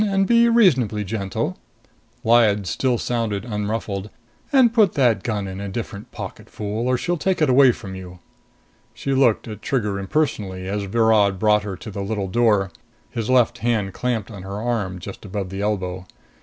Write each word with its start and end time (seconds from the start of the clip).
And 0.03 0.25
be 0.25 0.49
reasonably 0.49 1.03
gentle." 1.03 1.59
Lyad 2.25 2.65
still 2.65 2.97
sounded 2.97 3.45
unruffled. 3.45 4.09
"And 4.51 4.73
put 4.73 4.93
that 4.93 5.21
gun 5.21 5.47
in 5.47 5.61
a 5.61 5.69
different 5.69 6.11
pocket, 6.11 6.49
fool, 6.49 6.87
or 6.87 6.97
she'll 6.97 7.17
take 7.19 7.39
it 7.39 7.51
away 7.51 7.71
from 7.71 7.93
you." 7.93 8.17
She 8.95 9.13
looked 9.13 9.47
at 9.47 9.61
Trigger 9.61 9.99
impersonally 9.99 10.67
as 10.67 10.85
Virod 10.87 11.37
brought 11.37 11.61
her 11.61 11.75
to 11.77 11.91
the 11.91 12.01
little 12.01 12.27
door, 12.29 12.71
his 13.11 13.29
left 13.29 13.59
hand 13.59 13.93
clamped 13.93 14.31
on 14.31 14.41
her 14.41 14.59
arm 14.59 14.97
just 14.97 15.23
above 15.23 15.49
the 15.51 15.61
elbow. 15.61 16.07